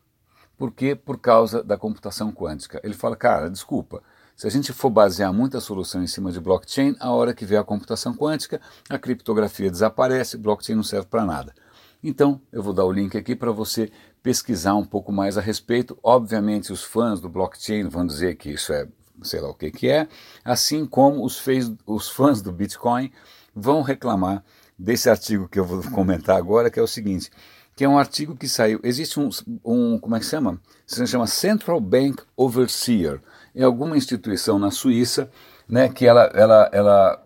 Por 0.57 0.71
quê? 0.71 0.93
Por 0.93 1.17
causa 1.17 1.63
da 1.63 1.77
computação 1.77 2.31
quântica. 2.31 2.81
Ele 2.83 2.93
fala, 2.93 3.15
cara, 3.15 3.49
desculpa, 3.49 4.03
se 4.35 4.47
a 4.47 4.49
gente 4.49 4.71
for 4.71 4.89
basear 4.89 5.33
muita 5.33 5.59
solução 5.59 6.01
em 6.03 6.07
cima 6.07 6.31
de 6.31 6.39
blockchain, 6.39 6.95
a 6.99 7.11
hora 7.11 7.33
que 7.33 7.45
vier 7.45 7.59
a 7.59 7.63
computação 7.63 8.13
quântica, 8.13 8.61
a 8.89 8.97
criptografia 8.97 9.69
desaparece, 9.69 10.37
blockchain 10.37 10.75
não 10.75 10.83
serve 10.83 11.07
para 11.07 11.25
nada. 11.25 11.53
Então, 12.01 12.41
eu 12.51 12.63
vou 12.63 12.73
dar 12.73 12.85
o 12.85 12.91
link 12.91 13.17
aqui 13.17 13.35
para 13.35 13.51
você 13.51 13.91
pesquisar 14.23 14.75
um 14.75 14.85
pouco 14.85 15.11
mais 15.11 15.37
a 15.37 15.41
respeito. 15.41 15.97
Obviamente, 16.01 16.71
os 16.71 16.83
fãs 16.83 17.19
do 17.19 17.27
blockchain 17.27 17.89
vão 17.89 18.05
dizer 18.05 18.35
que 18.35 18.51
isso 18.51 18.71
é, 18.71 18.87
sei 19.21 19.41
lá 19.41 19.49
o 19.49 19.53
que, 19.53 19.71
que 19.71 19.89
é, 19.89 20.07
assim 20.43 20.85
como 20.85 21.25
os, 21.25 21.37
fez, 21.37 21.71
os 21.85 22.09
fãs 22.09 22.41
do 22.41 22.51
Bitcoin 22.51 23.11
vão 23.59 23.81
reclamar 23.81 24.43
desse 24.77 25.09
artigo 25.09 25.47
que 25.47 25.59
eu 25.59 25.65
vou 25.65 25.83
comentar 25.91 26.37
agora, 26.37 26.69
que 26.69 26.79
é 26.79 26.83
o 26.83 26.87
seguinte, 26.87 27.29
que 27.75 27.83
é 27.83 27.89
um 27.89 27.97
artigo 27.97 28.35
que 28.35 28.47
saiu, 28.47 28.79
existe 28.83 29.19
um, 29.19 29.29
um 29.63 29.99
como 29.99 30.15
é 30.15 30.19
que 30.19 30.25
se 30.25 30.31
chama? 30.31 30.59
Se 30.85 31.05
chama 31.07 31.27
Central 31.27 31.79
Bank 31.79 32.23
Overseer, 32.35 33.21
é 33.55 33.63
alguma 33.63 33.97
instituição 33.97 34.59
na 34.59 34.71
Suíça, 34.71 35.29
né, 35.67 35.87
que 35.87 36.05
ela, 36.05 36.23
ela, 36.33 36.69
ela 36.73 37.23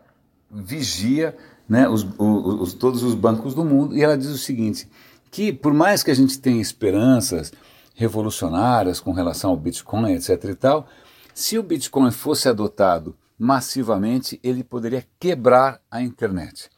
vigia 0.51 1.35
né, 1.67 1.87
os, 1.87 2.05
os, 2.17 2.73
todos 2.73 3.03
os 3.03 3.15
bancos 3.15 3.55
do 3.55 3.63
mundo, 3.63 3.95
e 3.95 4.03
ela 4.03 4.17
diz 4.17 4.27
o 4.27 4.37
seguinte, 4.37 4.87
que 5.31 5.51
por 5.51 5.73
mais 5.73 6.03
que 6.03 6.11
a 6.11 6.15
gente 6.15 6.37
tenha 6.37 6.61
esperanças 6.61 7.51
revolucionárias 7.95 8.99
com 8.99 9.11
relação 9.11 9.51
ao 9.51 9.57
Bitcoin, 9.57 10.13
etc 10.13 10.43
e 10.45 10.55
tal, 10.55 10.87
se 11.33 11.57
o 11.57 11.63
Bitcoin 11.63 12.11
fosse 12.11 12.47
adotado 12.47 13.15
massivamente, 13.37 14.39
ele 14.43 14.63
poderia 14.63 15.05
quebrar 15.19 15.81
a 15.89 16.01
internet. 16.01 16.69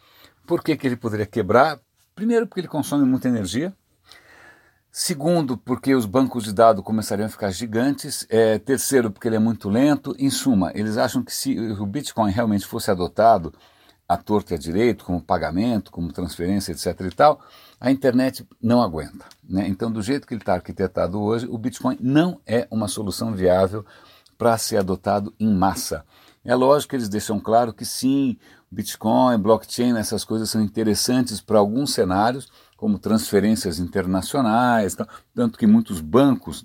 Por 0.45 0.63
que, 0.63 0.75
que 0.75 0.87
ele 0.87 0.95
poderia 0.95 1.25
quebrar? 1.25 1.79
Primeiro, 2.13 2.47
porque 2.47 2.61
ele 2.61 2.67
consome 2.67 3.05
muita 3.05 3.27
energia. 3.27 3.75
Segundo, 4.91 5.57
porque 5.57 5.93
os 5.93 6.05
bancos 6.05 6.45
de 6.45 6.53
dados 6.53 6.81
começariam 6.83 7.25
a 7.25 7.29
ficar 7.29 7.51
gigantes. 7.51 8.25
É, 8.29 8.57
terceiro, 8.57 9.11
porque 9.11 9.27
ele 9.27 9.35
é 9.35 9.39
muito 9.39 9.69
lento. 9.69 10.15
Em 10.17 10.29
suma, 10.29 10.71
eles 10.73 10.97
acham 10.97 11.21
que 11.21 11.33
se 11.33 11.59
o 11.59 11.85
Bitcoin 11.85 12.31
realmente 12.31 12.65
fosse 12.65 12.89
adotado 12.89 13.53
à 14.07 14.15
torta 14.15 14.53
e 14.53 14.55
à 14.55 14.57
direito, 14.57 15.03
como 15.03 15.21
pagamento, 15.21 15.91
como 15.91 16.13
transferência, 16.13 16.71
etc. 16.71 17.01
e 17.01 17.11
tal, 17.11 17.41
a 17.77 17.91
internet 17.91 18.47
não 18.61 18.81
aguenta. 18.81 19.25
Né? 19.43 19.67
Então, 19.67 19.91
do 19.91 20.01
jeito 20.01 20.25
que 20.25 20.33
ele 20.33 20.41
está 20.41 20.53
arquitetado 20.53 21.21
hoje, 21.21 21.45
o 21.49 21.57
Bitcoin 21.57 21.97
não 21.99 22.39
é 22.45 22.65
uma 22.71 22.87
solução 22.87 23.33
viável 23.33 23.85
para 24.37 24.57
ser 24.57 24.77
adotado 24.77 25.33
em 25.37 25.53
massa. 25.53 26.05
É 26.45 26.53
lógico 26.53 26.91
que 26.91 26.95
eles 26.95 27.09
deixam 27.09 27.39
claro 27.39 27.73
que 27.73 27.83
sim, 27.83 28.37
Bitcoin, 28.69 29.39
blockchain, 29.39 29.97
essas 29.97 30.23
coisas 30.23 30.49
são 30.49 30.61
interessantes 30.61 31.41
para 31.41 31.57
alguns 31.57 31.91
cenários, 31.91 32.47
como 32.77 32.99
transferências 32.99 33.79
internacionais, 33.79 34.95
tanto 35.33 35.57
que 35.57 35.65
muitos 35.65 35.99
bancos 36.01 36.63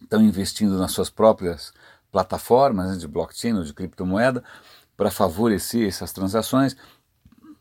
estão 0.00 0.22
investindo 0.22 0.78
nas 0.78 0.92
suas 0.92 1.10
próprias 1.10 1.70
plataformas 2.10 2.92
né, 2.92 2.96
de 2.96 3.06
blockchain 3.06 3.54
ou 3.54 3.64
de 3.64 3.74
criptomoeda 3.74 4.42
para 4.96 5.10
favorecer 5.10 5.86
essas 5.86 6.12
transações, 6.12 6.74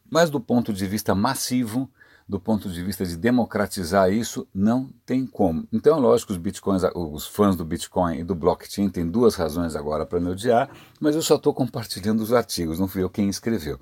mas 0.09 0.29
do 0.29 0.39
ponto 0.39 0.71
de 0.71 0.85
vista 0.85 1.13
massivo, 1.13 1.89
do 2.27 2.39
ponto 2.39 2.69
de 2.69 2.83
vista 2.83 3.05
de 3.05 3.17
democratizar 3.17 4.11
isso, 4.11 4.47
não 4.53 4.89
tem 5.05 5.25
como. 5.25 5.67
Então, 5.71 5.97
é 5.97 5.99
lógico, 5.99 6.31
os 6.31 6.37
bitcoins, 6.37 6.83
os 6.95 7.27
fãs 7.27 7.55
do 7.55 7.65
Bitcoin 7.65 8.19
e 8.19 8.23
do 8.23 8.33
blockchain 8.33 8.89
têm 8.89 9.09
duas 9.09 9.35
razões 9.35 9.75
agora 9.75 10.05
para 10.05 10.19
me 10.19 10.29
odiar, 10.29 10.69
mas 10.99 11.15
eu 11.15 11.21
só 11.21 11.35
estou 11.35 11.53
compartilhando 11.53 12.21
os 12.21 12.33
artigos, 12.33 12.79
não 12.79 12.87
fui 12.87 13.03
eu 13.03 13.09
quem 13.09 13.29
escreveu. 13.29 13.79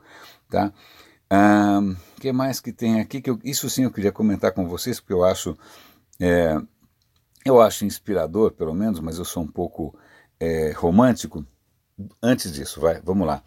Tá? 0.50 0.74
O 1.32 1.80
um, 1.80 1.96
que 2.20 2.32
mais 2.34 2.60
que 2.60 2.74
tem 2.74 3.00
aqui? 3.00 3.22
Que 3.22 3.30
eu, 3.30 3.40
isso 3.44 3.70
sim 3.70 3.84
eu 3.84 3.92
queria 3.92 4.12
comentar 4.12 4.52
com 4.52 4.68
vocês, 4.68 5.00
porque 5.00 5.14
eu 5.14 5.24
acho, 5.24 5.58
é, 6.20 6.60
eu 7.46 7.62
acho 7.62 7.86
inspirador, 7.86 8.52
pelo 8.52 8.74
menos, 8.74 9.00
mas 9.00 9.18
eu 9.18 9.24
sou 9.24 9.44
um 9.44 9.48
pouco 9.48 9.96
é, 10.40 10.72
romântico. 10.72 11.46
Antes 12.22 12.52
disso, 12.52 12.82
vai, 12.82 13.00
vamos 13.02 13.26
lá. 13.26 13.44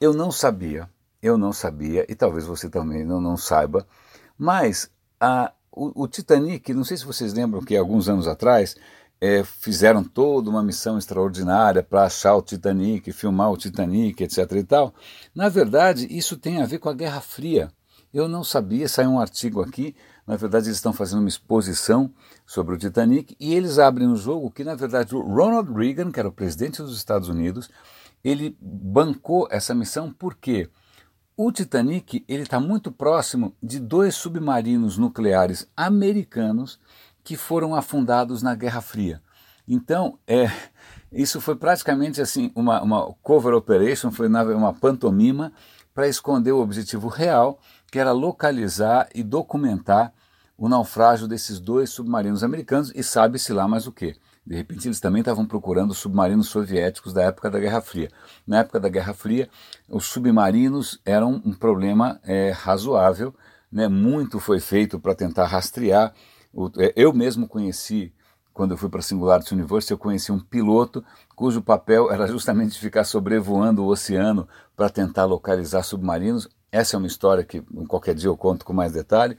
Eu 0.00 0.12
não 0.12 0.30
sabia, 0.30 0.88
eu 1.22 1.38
não 1.38 1.52
sabia, 1.52 2.04
e 2.08 2.14
talvez 2.14 2.46
você 2.46 2.68
também 2.68 3.04
não, 3.04 3.20
não 3.20 3.36
saiba, 3.36 3.86
mas 4.38 4.90
a, 5.20 5.52
o, 5.70 6.04
o, 6.04 6.08
Titanic, 6.08 6.72
não 6.72 6.84
sei 6.84 6.96
se 6.96 7.04
vocês 7.04 7.32
lembram 7.32 7.62
que 7.62 7.76
alguns 7.76 8.08
anos 8.08 8.28
atrás 8.28 8.76
é, 9.20 9.42
fizeram 9.44 10.04
toda 10.04 10.50
uma 10.50 10.62
missão 10.62 10.98
extraordinária 10.98 11.82
para 11.82 12.04
achar 12.04 12.34
o 12.34 12.42
Titanic, 12.42 13.12
filmar 13.12 13.50
o 13.50 13.56
Titanic, 13.56 14.22
etc. 14.22 14.52
e 14.52 14.64
tal. 14.64 14.94
Na 15.34 15.48
verdade, 15.48 16.06
isso 16.10 16.36
tem 16.36 16.60
a 16.60 16.66
ver 16.66 16.78
com 16.78 16.88
a 16.88 16.94
Guerra 16.94 17.20
Fria. 17.20 17.70
Eu 18.12 18.28
não 18.28 18.44
sabia, 18.44 18.88
saiu 18.88 19.10
um 19.10 19.20
artigo 19.20 19.60
aqui. 19.60 19.96
Na 20.26 20.36
verdade, 20.36 20.66
eles 20.66 20.76
estão 20.76 20.92
fazendo 20.92 21.20
uma 21.20 21.28
exposição 21.28 22.12
sobre 22.46 22.74
o 22.74 22.78
Titanic 22.78 23.36
e 23.40 23.54
eles 23.54 23.78
abrem 23.78 24.06
um 24.06 24.16
jogo 24.16 24.50
que, 24.50 24.62
na 24.62 24.74
verdade, 24.74 25.14
o 25.14 25.20
Ronald 25.20 25.72
Reagan, 25.72 26.12
que 26.12 26.20
era 26.20 26.28
o 26.28 26.32
presidente 26.32 26.80
dos 26.80 26.96
Estados 26.96 27.28
Unidos, 27.28 27.68
ele 28.22 28.56
bancou 28.60 29.48
essa 29.50 29.74
missão 29.74 30.12
por 30.12 30.34
quê? 30.34 30.68
Porque 30.68 30.83
o 31.36 31.50
Titanic 31.50 32.24
ele 32.28 32.42
está 32.42 32.60
muito 32.60 32.92
próximo 32.92 33.54
de 33.62 33.80
dois 33.80 34.14
submarinos 34.14 34.96
nucleares 34.96 35.68
americanos 35.76 36.78
que 37.24 37.36
foram 37.36 37.74
afundados 37.74 38.42
na 38.42 38.54
Guerra 38.54 38.80
Fria. 38.80 39.20
Então, 39.66 40.18
é, 40.26 40.50
isso 41.10 41.40
foi 41.40 41.56
praticamente 41.56 42.20
assim 42.20 42.52
uma, 42.54 42.82
uma 42.82 43.12
cover 43.22 43.54
operation, 43.54 44.10
foi 44.10 44.28
uma 44.28 44.72
pantomima 44.74 45.52
para 45.92 46.08
esconder 46.08 46.52
o 46.52 46.60
objetivo 46.60 47.08
real, 47.08 47.58
que 47.90 47.98
era 47.98 48.12
localizar 48.12 49.08
e 49.14 49.22
documentar 49.22 50.12
o 50.56 50.68
naufrágio 50.68 51.26
desses 51.26 51.58
dois 51.58 51.90
submarinos 51.90 52.44
americanos 52.44 52.92
e 52.94 53.02
sabe-se 53.02 53.52
lá 53.52 53.66
mais 53.66 53.86
o 53.86 53.92
que. 53.92 54.16
De 54.46 54.54
repente, 54.54 54.86
eles 54.86 55.00
também 55.00 55.20
estavam 55.20 55.46
procurando 55.46 55.94
submarinos 55.94 56.48
soviéticos 56.48 57.14
da 57.14 57.22
época 57.22 57.50
da 57.50 57.58
Guerra 57.58 57.80
Fria. 57.80 58.10
Na 58.46 58.58
época 58.58 58.78
da 58.78 58.90
Guerra 58.90 59.14
Fria, 59.14 59.48
os 59.88 60.04
submarinos 60.04 61.00
eram 61.04 61.40
um 61.44 61.52
problema 61.54 62.20
é, 62.22 62.50
razoável. 62.50 63.34
Né? 63.72 63.88
Muito 63.88 64.38
foi 64.38 64.60
feito 64.60 65.00
para 65.00 65.14
tentar 65.14 65.46
rastrear. 65.46 66.12
É, 66.76 66.92
eu 66.94 67.12
mesmo 67.14 67.48
conheci, 67.48 68.12
quando 68.52 68.72
eu 68.72 68.76
fui 68.76 68.90
para 68.90 69.00
a 69.00 69.02
Singularity 69.02 69.54
University, 69.54 69.92
eu 69.92 69.98
conheci 69.98 70.30
um 70.30 70.38
piloto 70.38 71.02
cujo 71.34 71.62
papel 71.62 72.12
era 72.12 72.26
justamente 72.26 72.78
ficar 72.78 73.04
sobrevoando 73.04 73.82
o 73.82 73.88
oceano 73.88 74.46
para 74.76 74.90
tentar 74.90 75.24
localizar 75.24 75.82
submarinos. 75.82 76.48
Essa 76.70 76.96
é 76.96 76.98
uma 76.98 77.06
história 77.06 77.44
que 77.44 77.62
qualquer 77.88 78.14
dia 78.14 78.28
eu 78.28 78.36
conto 78.36 78.64
com 78.64 78.74
mais 78.74 78.92
detalhe. 78.92 79.38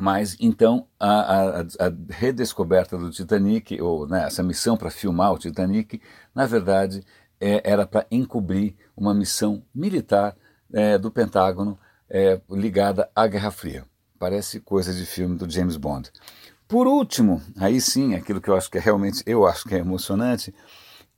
Mas 0.00 0.34
então 0.40 0.86
a, 0.98 1.10
a, 1.10 1.60
a 1.60 1.92
redescoberta 2.08 2.96
do 2.96 3.10
Titanic, 3.10 3.78
ou 3.82 4.08
né, 4.08 4.24
essa 4.24 4.42
missão 4.42 4.74
para 4.74 4.90
filmar 4.90 5.30
o 5.30 5.38
Titanic, 5.38 6.00
na 6.34 6.46
verdade 6.46 7.04
é, 7.38 7.60
era 7.62 7.86
para 7.86 8.06
encobrir 8.10 8.74
uma 8.96 9.12
missão 9.12 9.62
militar 9.74 10.34
é, 10.72 10.96
do 10.96 11.10
Pentágono 11.10 11.78
é, 12.08 12.40
ligada 12.48 13.10
à 13.14 13.26
Guerra 13.26 13.50
Fria. 13.50 13.84
Parece 14.18 14.58
coisa 14.60 14.94
de 14.94 15.04
filme 15.04 15.36
do 15.36 15.50
James 15.50 15.76
Bond. 15.76 16.10
Por 16.66 16.86
último, 16.86 17.42
aí 17.58 17.78
sim, 17.78 18.14
aquilo 18.14 18.40
que 18.40 18.48
eu 18.48 18.56
acho 18.56 18.70
que 18.70 18.78
é 18.78 18.80
realmente, 18.80 19.22
eu 19.26 19.46
acho 19.46 19.68
que 19.68 19.74
é 19.74 19.78
emocionante, 19.80 20.54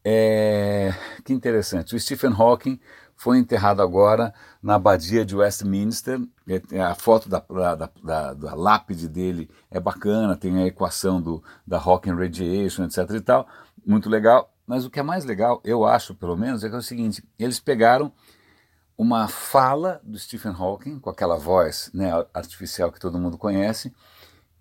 é, 0.05 0.93
que 1.25 1.33
interessante, 1.33 1.95
o 1.95 2.01
Stephen 2.01 2.33
Hawking 2.37 2.81
foi 3.23 3.38
enterrado 3.38 3.81
agora 3.81 4.35
na 4.61 4.75
abadia 4.75 5.25
de 5.25 5.37
Westminster. 5.37 6.21
É, 6.73 6.83
a 6.83 6.93
foto 6.97 7.29
da, 7.29 7.38
da, 7.38 7.88
da, 8.02 8.35
da, 8.35 8.55
lápide 8.57 9.07
dele 9.07 9.49
é 9.71 9.79
bacana, 9.79 10.37
tem 10.37 10.61
a 10.61 10.67
equação 10.67 11.23
do, 11.23 11.41
da 11.64 11.79
Hawking 11.79 12.17
Radiation, 12.17 12.83
etc. 12.83 13.09
e 13.12 13.21
tal, 13.21 13.47
muito 13.87 14.11
legal. 14.11 14.52
Mas 14.67 14.85
o 14.85 14.91
que 14.91 14.99
é 14.99 15.05
mais 15.05 15.25
legal, 15.25 15.61
eu 15.62 15.87
acho 15.87 16.17
pelo 16.17 16.37
menos, 16.37 16.64
é 16.64 16.69
que 16.69 16.75
é 16.75 16.79
o 16.79 16.83
seguinte: 16.83 17.23
eles 17.38 17.61
pegaram 17.61 18.12
uma 18.99 19.29
fala 19.29 20.00
do 20.02 20.19
Stephen 20.19 20.52
Hawking, 20.59 20.99
com 20.99 21.09
aquela 21.09 21.37
voz 21.37 21.93
né, 21.95 22.11
artificial 22.35 22.91
que 22.91 22.99
todo 22.99 23.21
mundo 23.21 23.38
conhece, 23.38 23.95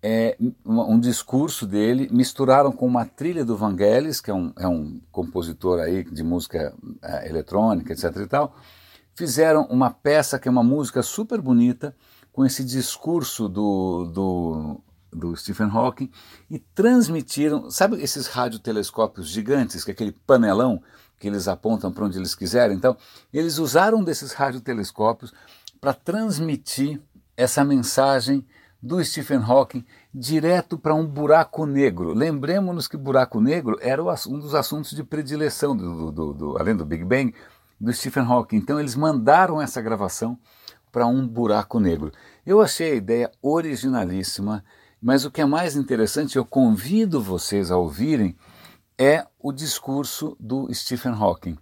é, 0.02 0.36
um, 0.66 0.98
discurso 0.98 1.64
dele, 1.64 2.08
misturaram 2.10 2.72
com 2.72 2.86
uma 2.86 3.04
trilha 3.04 3.44
do 3.44 3.56
Vangelis, 3.56 4.20
que 4.20 4.30
é 4.30 4.34
um, 4.34 4.52
é 4.58 4.66
um 4.66 5.00
compositor 5.12 5.78
aí 5.78 6.02
de 6.02 6.24
música 6.24 6.74
é, 7.00 7.28
eletrônica, 7.28 7.92
etc 7.92 8.16
e 8.16 8.26
tal, 8.26 8.56
fizeram 9.14 9.62
uma 9.70 9.90
peça 9.90 10.38
que 10.38 10.48
é 10.48 10.50
uma 10.50 10.64
música 10.64 11.02
super 11.02 11.40
bonita, 11.40 11.94
com 12.32 12.44
esse 12.46 12.64
discurso 12.64 13.48
do, 13.48 14.06
do, 14.06 14.80
do 15.12 15.36
Stephen 15.36 15.68
Hawking 15.68 16.10
e 16.50 16.58
transmitiram, 16.58 17.70
sabe 17.70 18.02
esses 18.02 18.26
radiotelescópios 18.26 19.28
gigantes, 19.28 19.84
que 19.84 19.90
é 19.90 19.94
aquele 19.94 20.12
panelão 20.12 20.82
que 21.18 21.28
eles 21.28 21.46
apontam 21.46 21.92
para 21.92 22.06
onde 22.06 22.18
eles 22.18 22.34
quiserem? 22.34 22.76
Então, 22.76 22.96
eles 23.32 23.58
usaram 23.58 24.02
desses 24.02 24.32
radiotelescópios 24.32 25.32
para 25.80 25.92
transmitir 25.92 27.00
essa 27.36 27.62
mensagem 27.64 28.44
do 28.82 29.02
Stephen 29.04 29.38
Hawking 29.38 29.84
direto 30.12 30.76
para 30.76 30.94
um 30.94 31.06
buraco 31.06 31.64
negro. 31.64 32.12
Lembremos-nos 32.12 32.88
que 32.88 32.96
buraco 32.96 33.40
negro 33.40 33.78
era 33.80 34.02
um 34.02 34.38
dos 34.38 34.54
assuntos 34.54 34.90
de 34.90 35.04
predileção, 35.04 35.76
do, 35.76 36.10
do, 36.10 36.32
do, 36.32 36.58
além 36.58 36.74
do 36.74 36.84
Big 36.84 37.04
Bang, 37.04 37.32
do 37.80 37.92
Stephen 37.92 38.24
Hawking. 38.24 38.56
Então 38.56 38.80
eles 38.80 38.96
mandaram 38.96 39.62
essa 39.62 39.80
gravação 39.80 40.36
para 40.90 41.06
um 41.06 41.26
buraco 41.26 41.78
negro. 41.78 42.10
Eu 42.44 42.60
achei 42.60 42.92
a 42.92 42.96
ideia 42.96 43.30
originalíssima, 43.40 44.64
mas 45.00 45.24
o 45.24 45.30
que 45.30 45.40
é 45.40 45.46
mais 45.46 45.76
interessante, 45.76 46.36
eu 46.36 46.44
convido 46.44 47.22
vocês 47.22 47.70
a 47.70 47.76
ouvirem, 47.76 48.36
é 48.98 49.24
o 49.38 49.52
discurso 49.52 50.36
do 50.38 50.72
Stephen 50.74 51.12
Hawking, 51.12 51.56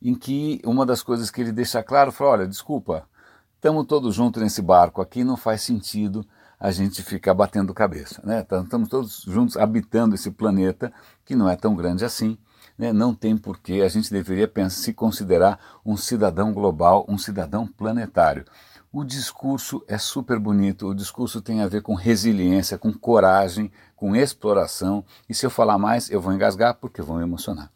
em 0.00 0.14
que 0.14 0.60
uma 0.64 0.84
das 0.86 1.02
coisas 1.02 1.30
que 1.30 1.40
ele 1.40 1.52
deixa 1.52 1.82
claro, 1.82 2.12
fala, 2.12 2.30
olha, 2.30 2.46
desculpa, 2.46 3.08
estamos 3.54 3.86
todos 3.86 4.14
juntos 4.14 4.42
nesse 4.42 4.62
barco 4.62 5.02
aqui, 5.02 5.24
não 5.24 5.36
faz 5.36 5.62
sentido 5.62 6.24
a 6.58 6.70
gente 6.70 7.02
ficar 7.02 7.34
batendo 7.34 7.74
cabeça. 7.74 8.20
Né? 8.24 8.40
Estamos 8.40 8.88
todos 8.88 9.22
juntos 9.26 9.56
habitando 9.56 10.14
esse 10.14 10.30
planeta 10.30 10.92
que 11.24 11.36
não 11.36 11.48
é 11.48 11.56
tão 11.56 11.74
grande 11.74 12.04
assim. 12.04 12.38
Né? 12.78 12.92
Não 12.92 13.14
tem 13.14 13.36
porquê, 13.36 13.82
a 13.84 13.88
gente 13.88 14.10
deveria 14.10 14.48
pensar, 14.48 14.82
se 14.82 14.92
considerar 14.92 15.58
um 15.84 15.96
cidadão 15.96 16.52
global, 16.52 17.04
um 17.08 17.18
cidadão 17.18 17.66
planetário. 17.66 18.44
O 18.92 19.04
discurso 19.04 19.84
é 19.86 19.98
super 19.98 20.38
bonito, 20.38 20.88
o 20.88 20.94
discurso 20.94 21.42
tem 21.42 21.60
a 21.60 21.68
ver 21.68 21.82
com 21.82 21.94
resiliência, 21.94 22.78
com 22.78 22.92
coragem, 22.92 23.70
com 23.94 24.16
exploração. 24.16 25.04
E 25.28 25.34
se 25.34 25.44
eu 25.44 25.50
falar 25.50 25.76
mais, 25.76 26.10
eu 26.10 26.20
vou 26.20 26.32
engasgar 26.32 26.74
porque 26.74 27.02
vou 27.02 27.16
me 27.16 27.22
emocionar. 27.22 27.70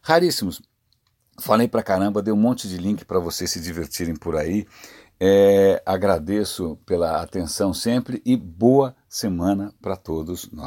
Raríssimos. 0.00 0.62
Falei 1.38 1.66
pra 1.66 1.82
caramba, 1.82 2.22
dei 2.22 2.32
um 2.32 2.36
monte 2.36 2.68
de 2.68 2.78
link 2.78 3.04
para 3.04 3.18
vocês 3.18 3.50
se 3.50 3.60
divertirem 3.60 4.14
por 4.14 4.36
aí. 4.36 4.66
É, 5.20 5.82
agradeço 5.86 6.76
pela 6.84 7.22
atenção 7.22 7.72
sempre 7.72 8.20
e 8.24 8.36
boa 8.36 8.94
semana 9.08 9.72
para 9.80 9.96
todos 9.96 10.50
nós. 10.50 10.62